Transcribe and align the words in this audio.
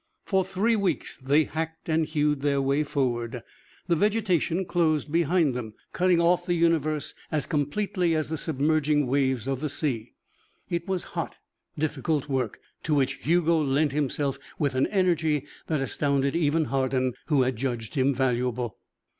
For 0.23 0.43
three 0.43 0.75
weeks 0.75 1.15
they 1.17 1.43
hacked 1.43 1.87
and 1.87 2.07
hewed 2.07 2.41
their 2.41 2.59
way 2.59 2.81
forward; 2.83 3.43
the 3.85 3.95
vegetation 3.95 4.65
closed 4.65 5.11
behind 5.11 5.53
them, 5.53 5.75
cutting 5.93 6.19
off 6.19 6.47
the 6.47 6.55
universe 6.55 7.13
as 7.31 7.45
completely 7.45 8.15
as 8.15 8.27
the 8.29 8.35
submerging 8.37 9.05
waves 9.05 9.45
of 9.47 9.61
the 9.61 9.69
sea. 9.69 10.13
It 10.71 10.87
was 10.87 11.03
hot, 11.13 11.37
difficult 11.77 12.27
work, 12.27 12.59
to 12.81 12.95
which 12.95 13.19
Hugo 13.27 13.61
lent 13.61 13.91
himself 13.91 14.39
with 14.57 14.73
an 14.73 14.87
energy 14.87 15.45
that 15.67 15.81
astounded 15.81 16.35
even 16.35 16.65
Hardin, 16.65 17.13
who 17.27 17.43
had 17.43 17.55
judged 17.55 17.93
him 17.93 18.11
valuable. 18.11 18.79